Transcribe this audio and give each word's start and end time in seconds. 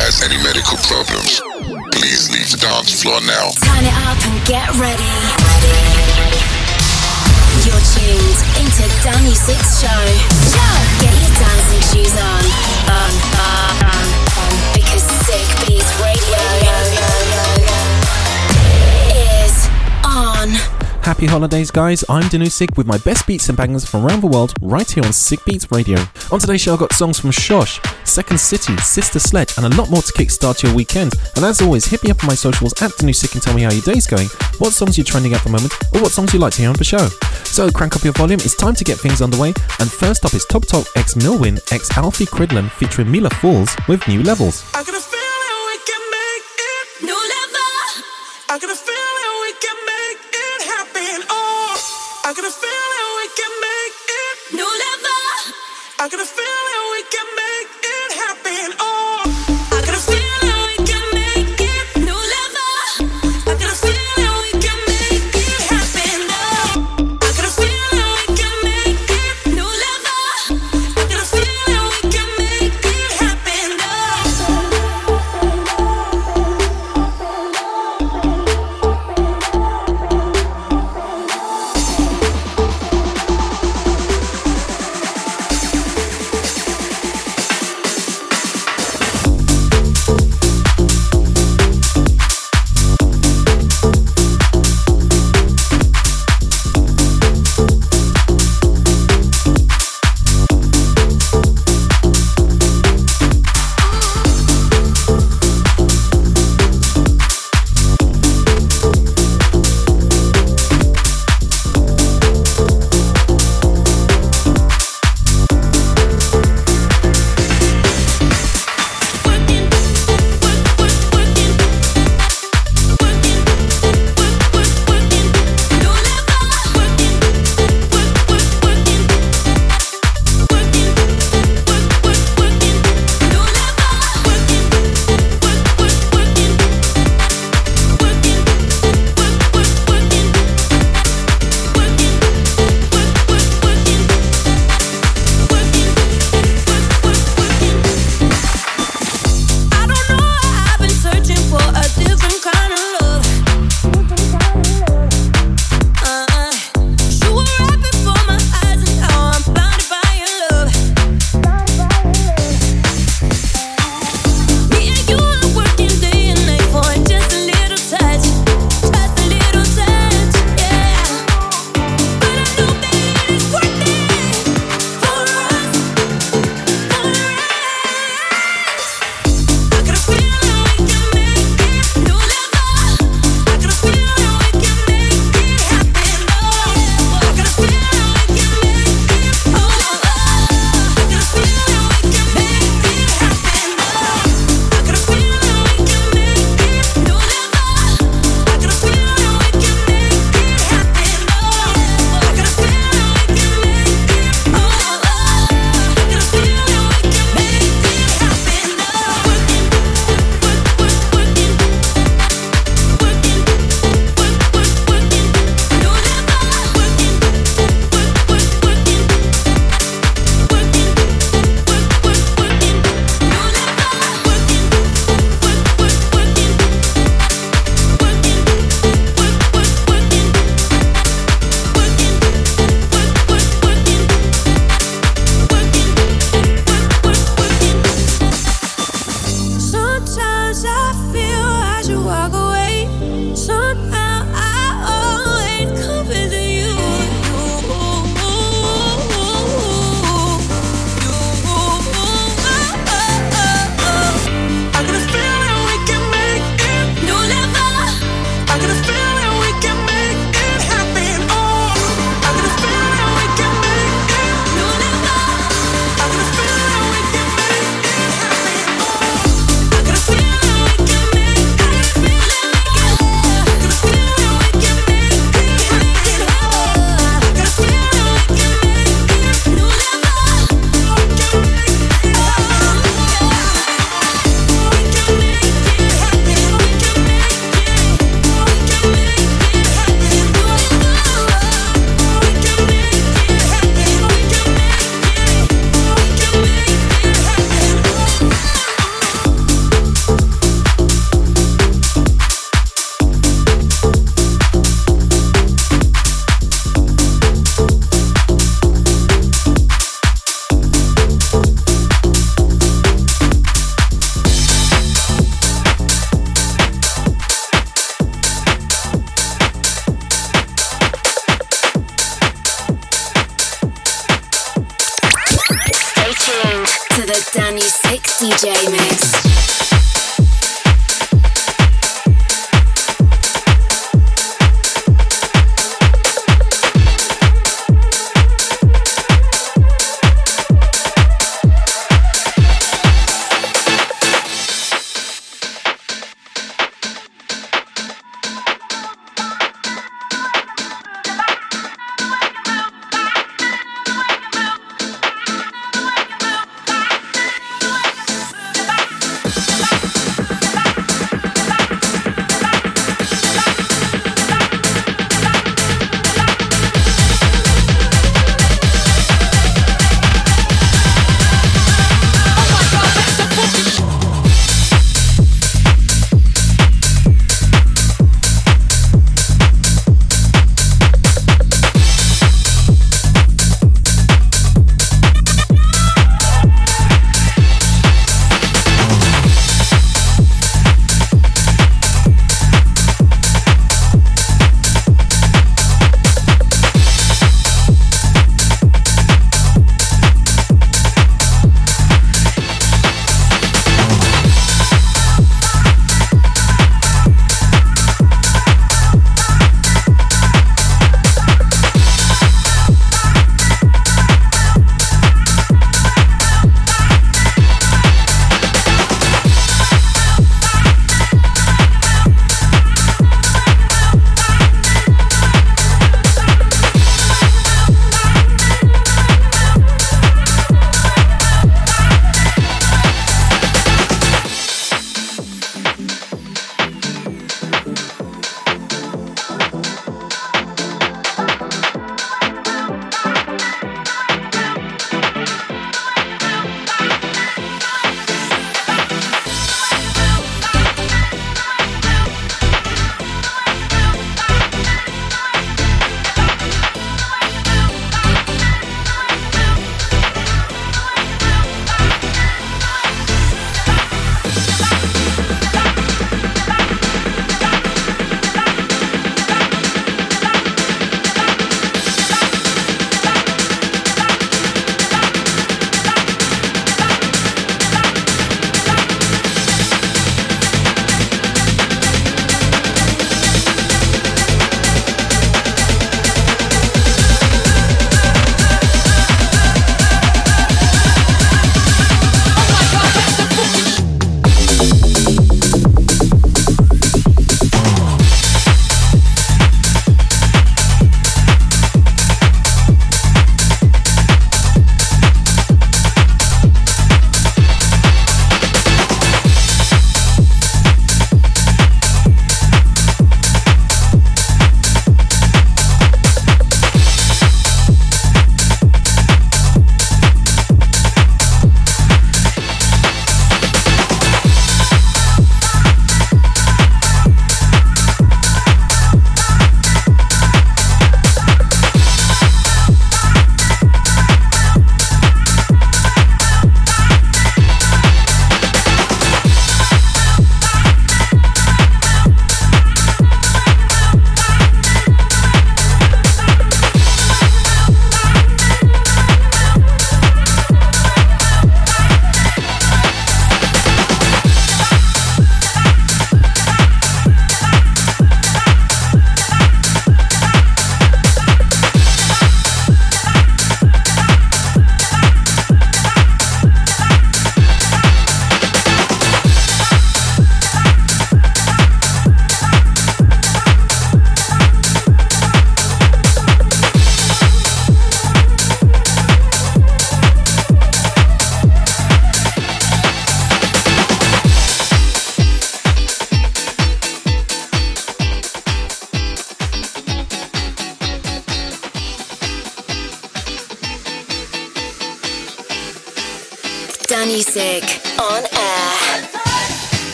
has 0.00 0.22
any 0.24 0.38
medical 0.40 0.76
problems, 0.88 1.40
please 1.92 2.30
leave 2.32 2.48
the 2.50 2.56
dance 2.56 3.02
floor 3.02 3.20
now. 3.28 3.52
Turn 3.60 3.84
it 3.84 3.96
up 4.08 4.18
and 4.24 4.36
get 4.48 4.68
ready. 4.80 5.12
You're 7.62 7.84
tuned 7.94 8.38
into 8.58 8.84
Daniel 9.04 9.36
Six 9.36 9.80
Show. 9.80 10.02
Get 11.00 11.12
your 11.12 11.34
dancing 11.36 11.84
shoes 11.92 12.14
on. 12.16 12.42
On, 12.88 13.12
on, 13.28 13.31
Happy 21.02 21.26
holidays, 21.26 21.72
guys. 21.72 22.04
I'm 22.08 22.22
Danusik 22.30 22.76
with 22.76 22.86
my 22.86 22.96
best 22.98 23.26
beats 23.26 23.48
and 23.48 23.58
bangers 23.58 23.84
from 23.84 24.06
around 24.06 24.20
the 24.20 24.28
world 24.28 24.54
right 24.62 24.88
here 24.88 25.04
on 25.04 25.12
Sick 25.12 25.44
Beats 25.44 25.66
Radio. 25.72 25.98
On 26.30 26.38
today's 26.38 26.60
show, 26.60 26.74
I've 26.74 26.78
got 26.78 26.92
songs 26.92 27.18
from 27.18 27.30
Shosh, 27.30 27.84
Second 28.06 28.38
City, 28.38 28.76
Sister 28.76 29.18
Sledge, 29.18 29.58
and 29.58 29.66
a 29.66 29.76
lot 29.76 29.90
more 29.90 30.00
to 30.00 30.12
kickstart 30.12 30.62
your 30.62 30.72
weekend. 30.72 31.14
And 31.34 31.44
as 31.44 31.60
always, 31.60 31.86
hit 31.86 32.04
me 32.04 32.12
up 32.12 32.22
on 32.22 32.28
my 32.28 32.36
socials 32.36 32.72
at 32.80 32.92
Danusik 32.92 33.34
and 33.34 33.42
tell 33.42 33.52
me 33.52 33.62
how 33.62 33.72
your 33.72 33.82
day's 33.82 34.06
going, 34.06 34.28
what 34.58 34.72
songs 34.72 34.96
you're 34.96 35.04
trending 35.04 35.34
at 35.34 35.42
the 35.42 35.50
moment, 35.50 35.72
or 35.92 36.02
what 36.02 36.12
songs 36.12 36.32
you'd 36.32 36.40
like 36.40 36.52
to 36.52 36.60
hear 36.60 36.70
on 36.70 36.76
the 36.76 36.84
show. 36.84 37.08
So 37.44 37.68
crank 37.68 37.96
up 37.96 38.04
your 38.04 38.12
volume, 38.12 38.38
it's 38.38 38.56
time 38.56 38.76
to 38.76 38.84
get 38.84 38.96
things 38.96 39.20
underway. 39.20 39.52
And 39.80 39.90
first 39.90 40.24
up 40.24 40.34
is 40.34 40.44
Top 40.44 40.66
Talk 40.66 40.86
X 40.94 41.14
Milwin 41.14 41.58
X 41.72 41.90
Alfie 41.96 42.26
Cridlin 42.26 42.70
featuring 42.70 43.10
Mila 43.10 43.30
Falls 43.30 43.74
with 43.88 44.06
New 44.06 44.22
Levels. 44.22 44.64
I 44.72 44.84
got 44.84 44.94
a 44.94 45.00
feeling 45.02 45.58
we 45.66 45.78
can 45.82 46.02
make 46.14 46.46
it. 46.62 47.02
New 47.02 47.18
level. 47.18 48.06
I 48.50 48.58
got 48.60 48.70
a 48.70 48.76
feeling 48.76 49.11
I 56.02 56.08
got 56.08 56.20
a 56.20 56.26
feeling 56.26 56.51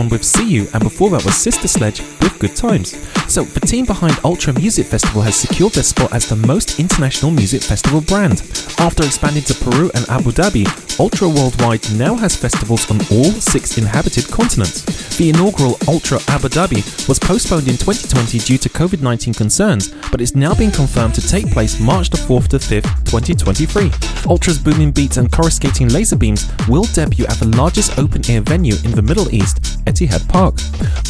Freakon 0.00 0.10
with 0.10 0.24
See 0.24 0.48
You, 0.48 0.66
and 0.72 0.82
before 0.82 1.10
that 1.10 1.24
was 1.24 1.36
Sister 1.36 1.68
Sledge 1.68 2.00
with 2.20 2.38
Good 2.38 2.56
Times. 2.56 2.96
So, 3.28 3.44
the 3.44 3.60
team 3.60 3.84
behind 3.84 4.18
Ultra 4.24 4.52
Music 4.54 4.86
Festival 4.86 5.22
has 5.22 5.36
secured 5.36 5.72
their 5.72 5.84
spot 5.84 6.12
as 6.12 6.28
the 6.28 6.36
most 6.36 6.80
international 6.80 7.30
music 7.30 7.62
festival 7.62 8.00
brand. 8.00 8.42
After 8.78 9.04
expanding 9.04 9.44
to 9.44 9.54
Peru 9.54 9.90
and 9.94 10.08
Abu 10.08 10.32
Dhabi, 10.32 10.66
Ultra 10.98 11.28
Worldwide 11.28 11.90
now 11.96 12.14
has 12.14 12.36
festivals 12.36 12.90
on 12.90 12.98
all 13.12 13.30
six 13.32 13.78
inhabited 13.78 14.28
continents. 14.28 14.82
The 15.16 15.30
inaugural 15.30 15.78
Ultra 15.86 16.18
Abu 16.28 16.48
Dhabi 16.48 17.08
was 17.08 17.18
postponed 17.18 17.68
in 17.68 17.76
2020 17.76 18.38
due 18.38 18.58
to 18.58 18.68
COVID 18.68 19.02
19 19.02 19.34
concerns, 19.34 19.94
but 20.10 20.20
it's 20.20 20.34
now 20.34 20.54
been 20.54 20.70
confirmed 20.70 21.14
to 21.14 21.26
take 21.26 21.50
place 21.50 21.78
March 21.78 22.10
the 22.10 22.16
4th 22.16 22.48
to 22.48 22.58
5th, 22.58 22.88
2023. 23.04 23.90
Ultra's 24.28 24.58
booming 24.58 24.90
beats 24.90 25.18
and 25.18 25.30
coruscating 25.30 25.88
laser 25.88 26.16
beams 26.16 26.50
will 26.68 26.84
debut 26.84 27.26
at 27.26 27.38
the 27.38 27.56
largest 27.56 27.98
open 27.98 28.28
air 28.30 28.40
venue 28.40 28.74
in 28.84 28.92
the 28.92 29.02
Middle 29.02 29.32
East, 29.34 29.69
Etihad 29.86 30.28
Park. 30.28 30.54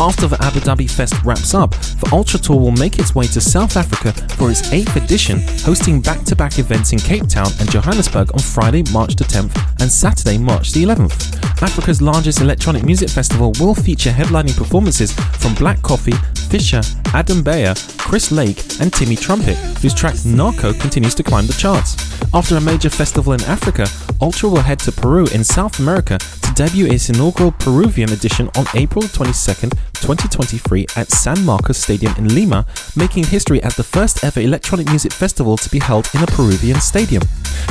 After 0.00 0.26
the 0.26 0.42
Abu 0.42 0.60
Dhabi 0.60 0.90
Fest 0.90 1.14
wraps 1.24 1.54
up, 1.54 1.70
the 1.72 2.08
Ultra 2.12 2.38
Tour 2.38 2.58
will 2.58 2.70
make 2.72 2.98
its 2.98 3.14
way 3.14 3.26
to 3.26 3.40
South 3.40 3.76
Africa 3.76 4.12
for 4.36 4.50
its 4.50 4.62
8th 4.70 4.96
edition, 4.96 5.40
hosting 5.64 6.00
back 6.00 6.22
to 6.24 6.36
back 6.36 6.58
events 6.58 6.92
in 6.92 6.98
Cape 6.98 7.28
Town 7.28 7.48
and 7.60 7.70
Johannesburg 7.70 8.32
on 8.32 8.40
Friday, 8.40 8.82
March 8.92 9.16
the 9.16 9.24
10th 9.24 9.54
and 9.80 9.90
Saturday, 9.90 10.38
March 10.38 10.72
the 10.72 10.84
11th. 10.84 11.62
Africa's 11.62 12.00
largest 12.00 12.40
electronic 12.40 12.84
music 12.84 13.10
festival 13.10 13.52
will 13.60 13.74
feature 13.74 14.10
headlining 14.10 14.56
performances 14.56 15.12
from 15.12 15.54
Black 15.54 15.82
Coffee, 15.82 16.16
Fisher, 16.48 16.80
Adam 17.12 17.42
Beyer, 17.42 17.74
Chris 17.98 18.32
Lake, 18.32 18.80
and 18.80 18.92
Timmy 18.92 19.14
Trumpet, 19.14 19.56
whose 19.80 19.94
track 19.94 20.16
Narco 20.24 20.72
continues 20.72 21.14
to 21.14 21.22
climb 21.22 21.46
the 21.46 21.52
charts. 21.52 21.96
After 22.32 22.56
a 22.56 22.60
major 22.60 22.90
festival 22.90 23.32
in 23.34 23.42
Africa, 23.42 23.86
Ultra 24.20 24.48
will 24.48 24.62
head 24.62 24.78
to 24.80 24.92
Peru 24.92 25.26
in 25.28 25.44
South 25.44 25.78
America 25.78 26.18
to 26.18 26.52
debut 26.54 26.86
its 26.86 27.08
inaugural 27.08 27.52
Peruvian 27.52 28.12
edition 28.12 28.48
on 28.60 28.66
April 28.74 29.02
22nd, 29.02 29.70
2023 29.94 30.86
at 30.96 31.10
San 31.10 31.42
Marcos 31.46 31.78
Stadium 31.78 32.14
in 32.16 32.34
Lima, 32.34 32.66
making 32.94 33.24
history 33.24 33.62
as 33.62 33.74
the 33.74 33.82
first 33.82 34.22
ever 34.22 34.40
electronic 34.40 34.86
music 34.88 35.12
festival 35.12 35.56
to 35.56 35.70
be 35.70 35.78
held 35.78 36.06
in 36.14 36.22
a 36.22 36.26
Peruvian 36.26 36.78
stadium. 36.80 37.22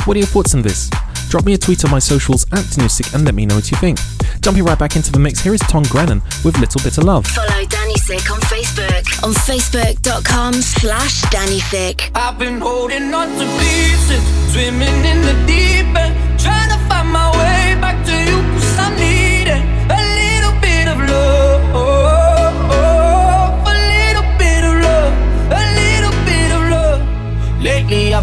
What 0.04 0.16
are 0.16 0.18
your 0.18 0.26
thoughts 0.26 0.54
on 0.54 0.62
this? 0.62 0.90
Drop 1.28 1.44
me 1.44 1.54
a 1.54 1.58
tweet 1.58 1.84
on 1.84 1.92
my 1.92 2.00
socials 2.00 2.44
at 2.50 2.64
Danusik 2.74 3.14
and 3.14 3.24
let 3.24 3.36
me 3.36 3.46
know 3.46 3.54
what 3.54 3.70
you 3.70 3.76
think. 3.76 3.98
Jumping 4.40 4.64
right 4.64 4.78
back 4.78 4.96
into 4.96 5.12
the 5.12 5.18
mix, 5.20 5.38
here 5.38 5.54
is 5.54 5.60
Tom 5.60 5.84
Grennan 5.84 6.22
with 6.44 6.58
Little 6.58 6.82
Bit 6.82 6.98
of 6.98 7.04
Love. 7.04 7.24
Follow 7.26 7.64
Danny 7.66 7.94
Sick 7.94 8.28
on 8.28 8.40
Facebook 8.40 9.06
on 9.22 9.32
facebook.com 9.34 10.54
slash 10.54 11.22
Danny 11.30 11.60
Sick. 11.60 12.10
I've 12.16 12.36
been 12.36 12.60
holding 12.60 13.14
on 13.14 13.28
to 13.28 13.46
pieces, 13.62 14.22
swimming 14.52 15.04
in 15.04 15.22
the 15.22 15.34
deep 15.46 15.94
end, 15.94 16.40
trying 16.40 16.70
to 16.70 16.78
find 16.88 17.08
my 17.12 17.30
way 17.38 17.80
back 17.80 18.04
to 18.06 18.16
you, 18.26 18.39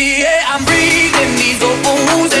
The 0.00 0.24
air 0.24 0.42
I'm 0.48 0.64
breathing, 0.64 1.36
these 1.36 1.60
open 1.62 1.96
wounds 2.08 2.39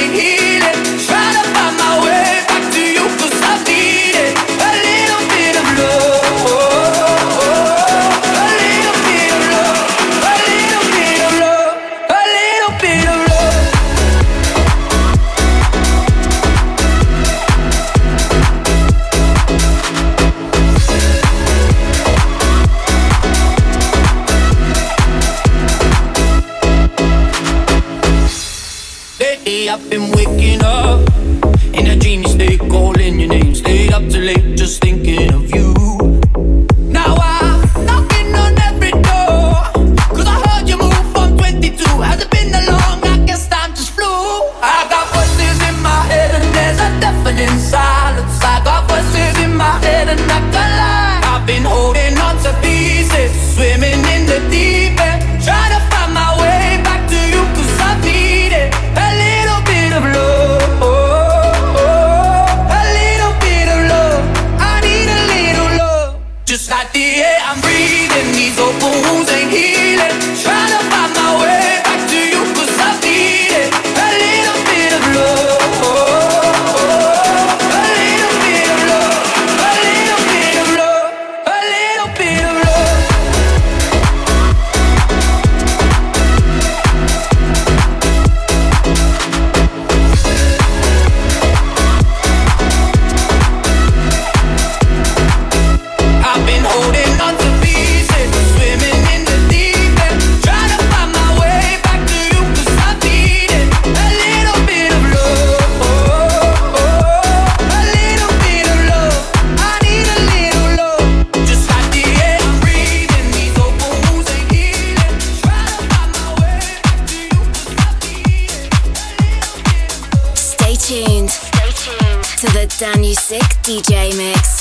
tuned. 120.90 121.30
Stay 121.30 121.70
tuned 121.70 122.24
to 122.24 122.46
the 122.48 122.66
Danny 122.80 123.14
Sick 123.14 123.42
DJ 123.62 124.16
mix. 124.16 124.59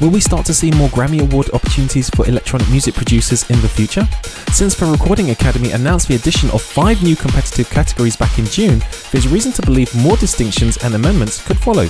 Will 0.00 0.10
we 0.10 0.20
start 0.20 0.46
to 0.46 0.54
see 0.54 0.70
more 0.70 0.88
Grammy 0.90 1.20
Award 1.20 1.50
opportunities 1.50 2.08
for 2.10 2.24
electronic 2.28 2.70
music 2.70 2.94
producers 2.94 3.50
in 3.50 3.60
the 3.62 3.68
future? 3.68 4.06
Since 4.52 4.76
the 4.76 4.86
Recording 4.86 5.30
Academy 5.30 5.72
announced 5.72 6.06
the 6.06 6.14
addition 6.14 6.50
of 6.50 6.62
five 6.62 7.02
new 7.02 7.16
competitive 7.16 7.68
categories 7.68 8.16
back 8.16 8.38
in 8.38 8.46
June, 8.46 8.80
there's 9.10 9.26
reason 9.26 9.50
to 9.52 9.62
believe 9.62 9.92
more 9.96 10.16
distinctions 10.16 10.76
and 10.84 10.94
amendments 10.94 11.44
could 11.44 11.58
follow. 11.58 11.88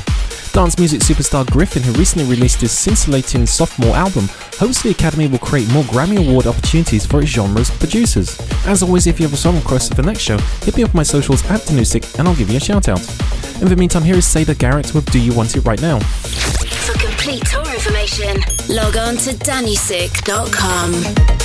Dance 0.55 0.79
music 0.79 1.03
superstar 1.03 1.45
Gryffin, 1.45 1.83
who 1.83 1.93
recently 1.99 2.27
released 2.27 2.63
his 2.63 2.73
scintillating 2.73 3.45
sophomore 3.45 3.95
album, 3.95 4.27
hopes 4.55 4.83
the 4.83 4.91
Academy 4.91 5.27
will 5.27 5.39
create 5.39 5.71
more 5.71 5.85
Grammy 5.85 6.27
Award 6.27 6.47
opportunities 6.47 7.05
for 7.05 7.21
its 7.21 7.31
genre's 7.31 7.71
producers. 7.71 8.41
As 8.67 8.83
always, 8.83 9.07
if 9.07 9.21
you 9.21 9.27
have 9.27 9.35
a 9.35 9.37
song 9.37 9.57
request 9.57 9.91
for 9.91 10.01
the 10.01 10.09
next 10.09 10.23
show, 10.23 10.39
hit 10.65 10.79
me 10.79 10.83
up 10.83 10.91
on 10.91 10.97
my 10.97 11.03
socials 11.03 11.45
at 11.51 11.61
Danusik 11.61 12.19
and 12.19 12.27
I'll 12.27 12.37
give 12.37 12.49
you 12.49 12.57
a 12.57 12.61
shout 12.61 12.89
out. 12.89 13.01
In 13.61 13.69
the 13.69 13.77
meantime, 13.77 14.03
here 14.03 14.17
is 14.17 14.25
Siedah 14.25 14.57
Garrett 14.57 14.95
with 14.95 15.05
Do 15.13 15.21
You 15.21 15.35
Want 15.35 15.55
It 15.55 15.67
Right 15.67 15.83
Now? 15.83 15.99
Complete 17.29 17.51
tour 17.51 17.75
information, 17.75 18.41
log 18.71 18.97
on 18.97 19.19
to 19.19 19.35
danusik.com. 19.35 21.38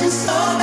you 0.00 0.53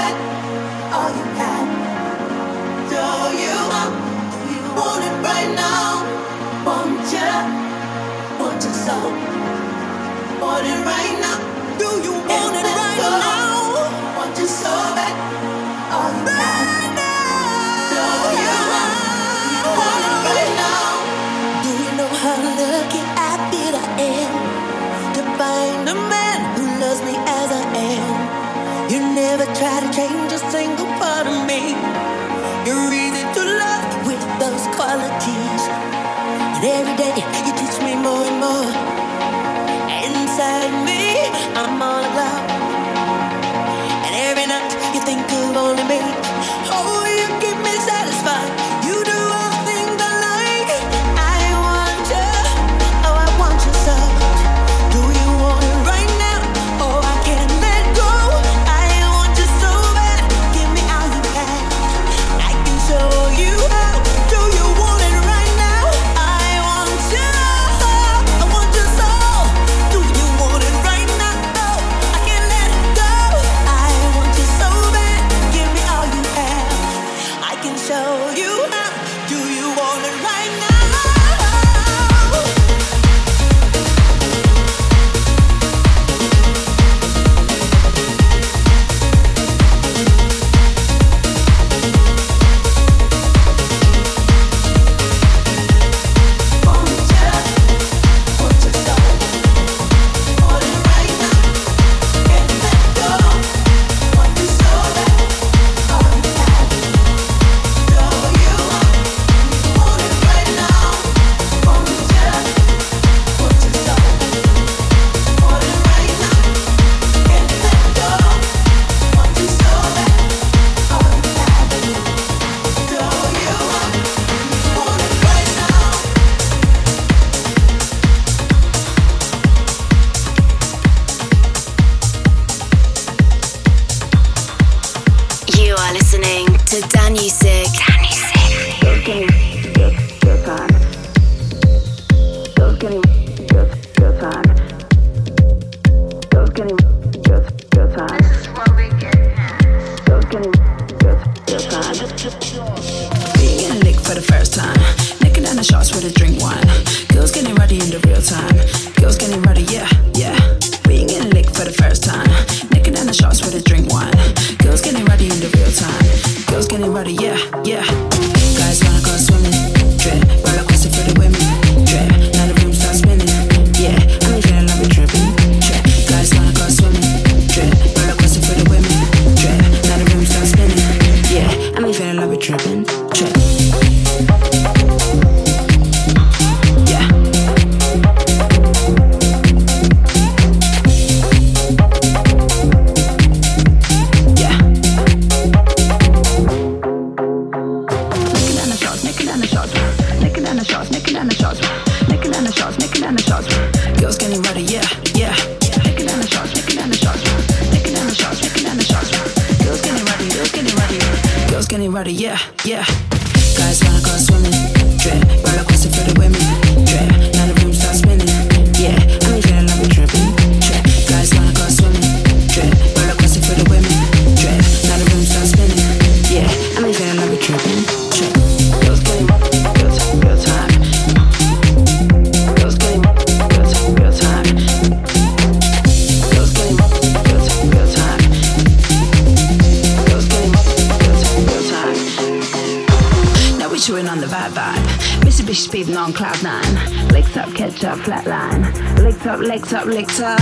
leaving 245.81 245.97
on 245.97 246.13
cloud 246.13 246.43
nine. 246.43 246.75
Legs 247.07 247.35
up, 247.35 247.51
catch 247.55 247.83
up, 247.83 247.97
flatline. 247.99 248.61
Legs 248.99 249.25
up, 249.25 249.39
legs 249.39 249.73
up, 249.73 249.85
legs 249.87 250.19
up. 250.19 250.39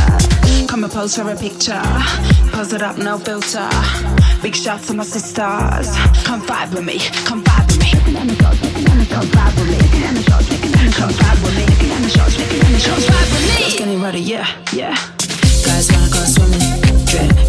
Come 0.68 0.84
and 0.84 0.92
pose 0.92 1.16
for 1.16 1.30
a 1.32 1.36
picture. 1.36 1.82
Pose 2.52 2.74
it 2.74 2.82
up, 2.82 2.98
no 2.98 3.18
filter. 3.18 3.70
Big 4.42 4.54
shots 4.54 4.88
to 4.88 4.94
my 4.94 5.06
sisters. 5.06 5.88
Come 6.28 6.42
vibe 6.42 6.74
with 6.74 6.86
me, 6.86 7.00
come 7.24 7.42
vibe 7.42 7.68
with 7.68 7.80
me. 7.80 7.92
come 8.36 8.52
vibe 8.52 8.76
with 8.76 8.98
me, 8.98 9.06
come 9.06 9.28
vibe 9.32 9.56
with 9.60 9.70
me. 9.70 10.24
come 10.28 10.44
vibe 10.44 10.68
with 10.68 10.76
me, 10.76 10.92
come 10.92 11.12
vibe 11.16 11.40
with 11.44 11.56
me. 11.56 11.64
Looking 11.72 11.92
at 11.92 12.02
me, 12.04 12.12
go, 12.12 12.24
looking 12.26 12.76
at 12.76 12.84
vibe 12.84 14.04
with 14.04 14.14
me. 14.14 14.22
Yeah. 14.74 14.96
Guys 15.64 15.90
wanna 15.92 16.10
go 16.10 16.24
swimming, 16.26 17.06
drip. 17.06 17.49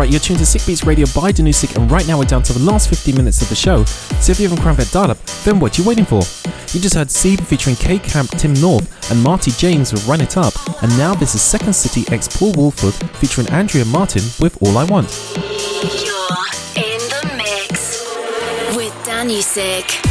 Right, 0.00 0.10
you're 0.10 0.20
tuned 0.20 0.38
to 0.38 0.46
Sick 0.46 0.64
Beats 0.64 0.84
Radio 0.84 1.04
by 1.14 1.30
Danusik, 1.30 1.76
and 1.76 1.90
right 1.90 2.06
now 2.08 2.18
we're 2.18 2.24
down 2.24 2.42
to 2.44 2.54
the 2.54 2.60
last 2.60 2.88
15 2.88 3.14
minutes 3.14 3.42
of 3.42 3.50
the 3.50 3.54
show. 3.54 3.84
So 3.84 4.32
if 4.32 4.40
you 4.40 4.48
haven't 4.48 4.62
cranked 4.62 4.80
that 4.80 4.90
dial 4.90 5.10
up, 5.10 5.22
then 5.44 5.60
what 5.60 5.78
are 5.78 5.82
you 5.82 5.86
waiting 5.86 6.06
for? 6.06 6.22
You 6.72 6.80
just 6.80 6.94
heard 6.94 7.10
Seed 7.10 7.46
featuring 7.46 7.76
K 7.76 7.98
Camp, 7.98 8.30
Tim 8.30 8.54
North, 8.54 9.10
and 9.10 9.22
Marty 9.22 9.50
James 9.50 9.92
with 9.92 10.06
Run 10.06 10.22
It 10.22 10.38
Up, 10.38 10.54
and 10.82 10.96
now 10.96 11.14
this 11.14 11.34
is 11.34 11.42
Second 11.42 11.74
City 11.74 12.10
ex 12.14 12.28
Paul 12.28 12.54
Woolford 12.54 12.94
featuring 13.16 13.50
Andrea 13.50 13.84
Martin 13.84 14.22
with 14.40 14.56
All 14.62 14.78
I 14.78 14.84
Want. 14.84 15.10
You're 15.34 16.46
in 16.76 17.00
the 17.10 17.34
mix 17.36 18.00
with 18.74 18.94
Danusik. 19.04 20.09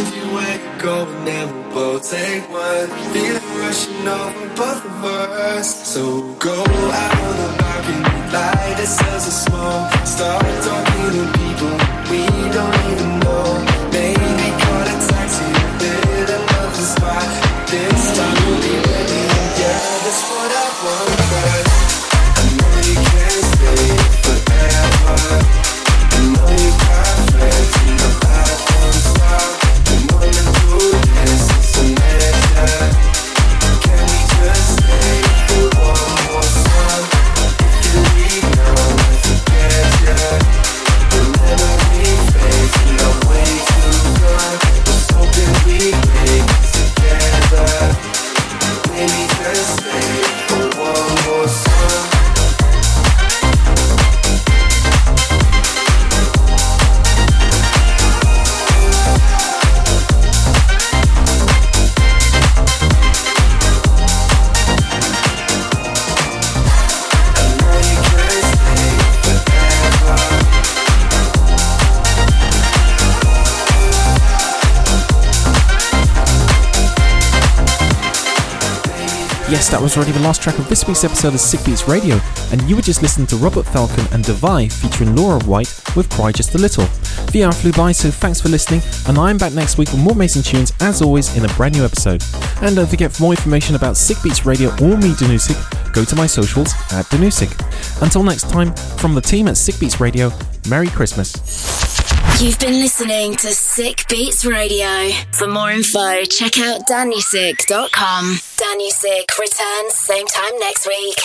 Everywhere 0.00 0.56
you 0.56 0.80
go, 0.80 1.04
and 1.04 1.26
then 1.28 1.46
we'll 1.52 1.74
both 1.74 2.10
take 2.10 2.48
one. 2.48 2.88
Feeling 3.12 3.48
rushing 3.60 4.08
over 4.08 4.48
both 4.56 4.82
of 4.82 5.04
us. 5.04 5.68
So 5.92 6.32
go 6.38 6.56
out 6.56 7.16
on 7.26 7.34
the 7.40 7.48
balcony, 7.60 8.32
light 8.32 8.80
us 8.80 8.96
as 9.12 9.28
a 9.28 9.34
small. 9.44 9.90
Start 10.06 10.40
talking 10.64 11.10
to 11.16 11.24
people 11.36 11.74
we 12.08 12.24
don't 12.56 12.76
even 12.90 13.10
know. 13.20 13.44
Maybe 13.92 14.28
call 14.62 14.88
a 14.88 14.96
taxi, 15.04 15.44
hit 15.84 16.30
another 16.32 16.86
spot. 16.94 17.28
This 17.68 18.16
time 18.16 18.36
we'll 18.46 18.56
be 18.56 18.76
ready. 18.88 19.22
Yeah, 19.60 19.80
that's 20.04 20.22
what 20.32 20.50
I 20.64 20.66
want. 20.80 21.12
But 21.28 21.64
I 22.40 22.44
know 22.56 22.74
you 22.88 22.96
can't 23.04 23.44
stay 23.52 23.84
forever. 24.24 25.69
That 79.68 79.82
was 79.82 79.96
already 79.96 80.12
the 80.12 80.20
last 80.20 80.40
track 80.40 80.58
of 80.58 80.68
this 80.68 80.86
week's 80.86 81.04
episode 81.04 81.34
of 81.34 81.40
Sick 81.40 81.62
Beats 81.66 81.86
Radio, 81.86 82.18
and 82.50 82.62
you 82.62 82.76
were 82.76 82.82
just 82.82 83.02
listening 83.02 83.26
to 83.26 83.36
Robert 83.36 83.64
Falcon 83.64 84.06
and 84.12 84.24
Devi 84.24 84.68
featuring 84.68 85.14
Laura 85.14 85.38
White 85.44 85.68
with 85.94 86.08
Cry 86.08 86.32
Just 86.32 86.54
a 86.54 86.58
Little. 86.58 86.86
The 87.32 87.44
hour 87.44 87.52
flew 87.52 87.72
by, 87.72 87.92
so 87.92 88.10
thanks 88.10 88.40
for 88.40 88.48
listening, 88.48 88.80
and 89.06 89.18
I'm 89.18 89.36
back 89.36 89.52
next 89.52 89.76
week 89.76 89.90
with 89.90 90.00
more 90.00 90.14
amazing 90.14 90.44
tunes, 90.44 90.72
as 90.80 91.02
always, 91.02 91.36
in 91.36 91.44
a 91.44 91.48
brand 91.54 91.74
new 91.74 91.84
episode. 91.84 92.22
And 92.62 92.74
don't 92.74 92.88
forget, 92.88 93.12
for 93.12 93.24
more 93.24 93.32
information 93.32 93.74
about 93.74 93.96
Sick 93.96 94.16
Beats 94.22 94.46
Radio 94.46 94.70
or 94.80 94.96
me, 94.96 95.12
Danusik, 95.12 95.92
go 95.92 96.04
to 96.04 96.16
my 96.16 96.26
socials 96.26 96.72
at 96.92 97.04
Danusik. 97.06 97.52
Until 98.02 98.22
next 98.22 98.48
time, 98.48 98.74
from 98.96 99.14
the 99.14 99.20
team 99.20 99.46
at 99.46 99.58
Sick 99.58 99.78
Beats 99.78 100.00
Radio, 100.00 100.32
Merry 100.68 100.88
Christmas. 100.88 101.34
You've 102.40 102.58
been 102.58 102.80
listening 102.80 103.36
to 103.36 103.48
Sick 103.48 104.06
Beats 104.08 104.46
Radio. 104.46 105.10
For 105.32 105.46
more 105.46 105.70
info, 105.70 106.24
check 106.24 106.58
out 106.58 106.86
danusik.com. 106.88 108.49
Danusik 108.70 109.36
returns 109.36 109.94
same 109.94 110.26
time 110.26 110.56
next 110.60 110.86
week. 110.86 111.20